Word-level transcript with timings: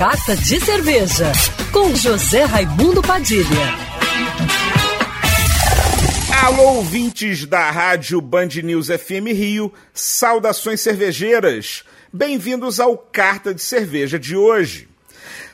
Carta 0.00 0.34
de 0.34 0.58
Cerveja, 0.58 1.30
com 1.70 1.94
José 1.94 2.44
Raimundo 2.44 3.02
Padilha. 3.02 3.44
Alô, 6.42 6.76
ouvintes 6.76 7.44
da 7.44 7.70
Rádio 7.70 8.18
Band 8.22 8.48
News 8.64 8.86
FM 8.86 9.26
Rio, 9.34 9.70
saudações 9.92 10.80
cervejeiras. 10.80 11.84
Bem-vindos 12.10 12.80
ao 12.80 12.96
Carta 12.96 13.52
de 13.52 13.60
Cerveja 13.60 14.18
de 14.18 14.34
hoje. 14.34 14.88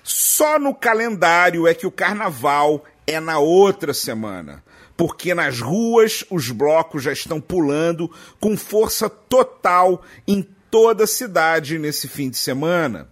Só 0.04 0.60
no 0.60 0.72
calendário 0.72 1.66
é 1.66 1.74
que 1.74 1.84
o 1.88 1.90
carnaval 1.90 2.84
é 3.04 3.18
na 3.18 3.40
outra 3.40 3.92
semana, 3.92 4.62
porque 4.96 5.34
nas 5.34 5.60
ruas 5.60 6.24
os 6.30 6.52
blocos 6.52 7.02
já 7.02 7.12
estão 7.12 7.40
pulando 7.40 8.08
com 8.38 8.56
força 8.56 9.10
total 9.10 10.04
em 10.24 10.48
toda 10.70 11.02
a 11.02 11.08
cidade 11.08 11.80
nesse 11.80 12.06
fim 12.06 12.30
de 12.30 12.36
semana. 12.36 13.08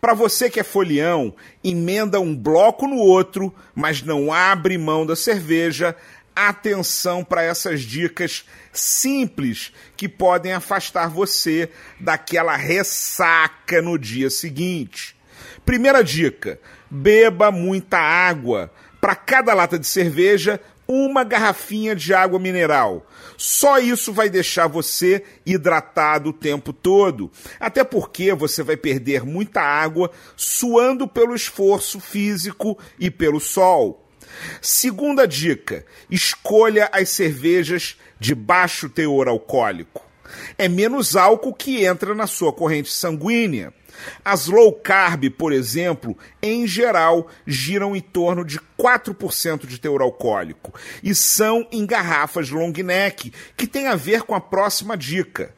Para 0.00 0.14
você 0.14 0.50
que 0.50 0.60
é 0.60 0.62
folião, 0.62 1.34
emenda 1.64 2.20
um 2.20 2.36
bloco 2.36 2.86
no 2.86 2.96
outro, 2.96 3.54
mas 3.74 4.02
não 4.02 4.32
abre 4.32 4.78
mão 4.78 5.06
da 5.06 5.16
cerveja. 5.16 5.96
Atenção 6.34 7.24
para 7.24 7.42
essas 7.42 7.80
dicas 7.80 8.44
simples 8.72 9.72
que 9.96 10.08
podem 10.08 10.52
afastar 10.52 11.08
você 11.08 11.70
daquela 11.98 12.56
ressaca 12.56 13.80
no 13.80 13.98
dia 13.98 14.28
seguinte. 14.28 15.16
Primeira 15.64 16.04
dica: 16.04 16.60
beba 16.90 17.50
muita 17.50 17.98
água. 17.98 18.72
Para 19.00 19.14
cada 19.14 19.54
lata 19.54 19.78
de 19.78 19.86
cerveja, 19.86 20.60
uma 20.88 21.24
garrafinha 21.24 21.94
de 21.94 22.14
água 22.14 22.38
mineral. 22.38 23.06
Só 23.36 23.78
isso 23.78 24.12
vai 24.12 24.30
deixar 24.30 24.66
você 24.66 25.22
hidratado 25.44 26.30
o 26.30 26.32
tempo 26.32 26.72
todo. 26.72 27.30
Até 27.58 27.84
porque 27.84 28.32
você 28.32 28.62
vai 28.62 28.76
perder 28.76 29.24
muita 29.24 29.60
água 29.60 30.10
suando 30.36 31.08
pelo 31.08 31.34
esforço 31.34 32.00
físico 32.00 32.78
e 32.98 33.10
pelo 33.10 33.40
sol. 33.40 34.06
Segunda 34.60 35.26
dica: 35.26 35.84
escolha 36.10 36.88
as 36.92 37.10
cervejas 37.10 37.96
de 38.18 38.34
baixo 38.34 38.88
teor 38.88 39.28
alcoólico. 39.28 40.04
É 40.58 40.68
menos 40.68 41.16
álcool 41.16 41.54
que 41.54 41.84
entra 41.84 42.14
na 42.14 42.26
sua 42.26 42.52
corrente 42.52 42.90
sanguínea. 42.92 43.72
As 44.24 44.46
low 44.46 44.72
carb, 44.72 45.30
por 45.30 45.52
exemplo, 45.52 46.16
em 46.42 46.66
geral, 46.66 47.28
giram 47.46 47.96
em 47.96 48.00
torno 48.00 48.44
de 48.44 48.60
4% 48.78 49.66
de 49.66 49.80
teor 49.80 50.02
alcoólico 50.02 50.74
e 51.02 51.14
são 51.14 51.66
em 51.72 51.86
garrafas 51.86 52.50
long 52.50 52.72
neck, 52.72 53.32
que 53.56 53.66
tem 53.66 53.86
a 53.86 53.96
ver 53.96 54.22
com 54.22 54.34
a 54.34 54.40
próxima 54.40 54.96
dica. 54.96 55.54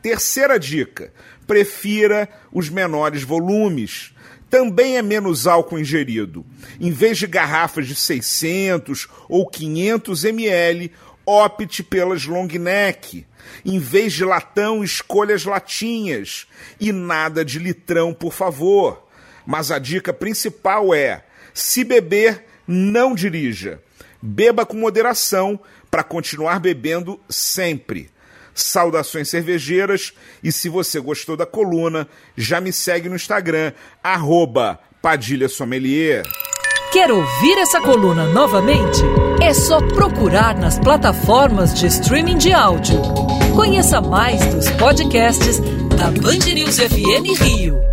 Terceira 0.00 0.58
dica: 0.58 1.12
prefira 1.46 2.28
os 2.52 2.68
menores 2.68 3.22
volumes. 3.22 4.12
Também 4.48 4.98
é 4.98 5.02
menos 5.02 5.46
álcool 5.46 5.78
ingerido. 5.78 6.44
Em 6.78 6.90
vez 6.90 7.16
de 7.16 7.26
garrafas 7.26 7.86
de 7.86 7.94
600 7.94 9.08
ou 9.26 9.48
500 9.48 10.24
ml, 10.24 10.92
opte 11.26 11.82
pelas 11.82 12.24
long 12.26 12.46
neck. 12.46 13.26
Em 13.64 13.78
vez 13.78 14.12
de 14.12 14.24
latão, 14.24 14.82
escolha 14.82 15.34
as 15.34 15.44
latinhas. 15.44 16.46
E 16.80 16.92
nada 16.92 17.44
de 17.44 17.58
litrão, 17.58 18.12
por 18.12 18.32
favor. 18.32 19.06
Mas 19.46 19.70
a 19.70 19.78
dica 19.78 20.12
principal 20.12 20.94
é: 20.94 21.24
se 21.52 21.84
beber, 21.84 22.44
não 22.66 23.14
dirija. 23.14 23.80
Beba 24.20 24.64
com 24.64 24.76
moderação 24.76 25.58
para 25.90 26.02
continuar 26.02 26.60
bebendo 26.60 27.20
sempre. 27.28 28.10
Saudações 28.54 29.28
cervejeiras 29.28 30.12
e 30.42 30.52
se 30.52 30.68
você 30.68 31.00
gostou 31.00 31.36
da 31.36 31.46
coluna, 31.46 32.06
já 32.36 32.60
me 32.60 32.72
segue 32.72 33.08
no 33.08 33.16
Instagram, 33.16 33.72
arroba 34.02 34.78
Padilha 35.00 35.48
Sommelier. 35.48 36.22
Quer 36.92 37.10
ouvir 37.10 37.58
essa 37.58 37.80
coluna 37.80 38.26
novamente? 38.26 39.00
É 39.42 39.52
só 39.52 39.80
procurar 39.88 40.56
nas 40.56 40.78
plataformas 40.78 41.74
de 41.74 41.88
streaming 41.88 42.38
de 42.38 42.52
áudio. 42.52 43.02
Conheça 43.56 44.00
mais 44.00 44.40
dos 44.54 44.70
podcasts 44.70 45.58
da 45.98 46.12
Band 46.12 46.54
News 46.54 46.78
FM 46.78 47.42
Rio. 47.42 47.91